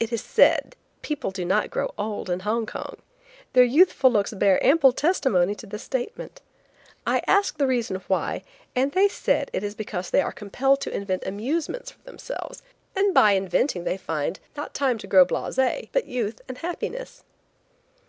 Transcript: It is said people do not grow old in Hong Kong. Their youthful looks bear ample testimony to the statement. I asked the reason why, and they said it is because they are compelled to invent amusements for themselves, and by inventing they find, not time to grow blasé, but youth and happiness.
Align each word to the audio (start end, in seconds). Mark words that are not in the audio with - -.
It 0.00 0.12
is 0.12 0.20
said 0.20 0.74
people 1.00 1.30
do 1.30 1.44
not 1.44 1.70
grow 1.70 1.94
old 1.96 2.28
in 2.28 2.40
Hong 2.40 2.66
Kong. 2.66 2.96
Their 3.52 3.62
youthful 3.62 4.10
looks 4.10 4.32
bear 4.32 4.60
ample 4.66 4.90
testimony 4.90 5.54
to 5.54 5.66
the 5.68 5.78
statement. 5.78 6.40
I 7.06 7.22
asked 7.28 7.58
the 7.58 7.68
reason 7.68 8.02
why, 8.08 8.42
and 8.74 8.90
they 8.90 9.06
said 9.06 9.50
it 9.52 9.62
is 9.62 9.76
because 9.76 10.10
they 10.10 10.22
are 10.22 10.32
compelled 10.32 10.80
to 10.80 10.92
invent 10.92 11.22
amusements 11.24 11.92
for 11.92 12.02
themselves, 12.02 12.62
and 12.96 13.14
by 13.14 13.34
inventing 13.34 13.84
they 13.84 13.96
find, 13.96 14.40
not 14.56 14.74
time 14.74 14.98
to 14.98 15.06
grow 15.06 15.24
blasé, 15.24 15.88
but 15.92 16.06
youth 16.06 16.40
and 16.48 16.58
happiness. 16.58 17.22